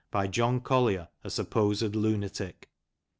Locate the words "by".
0.09-0.25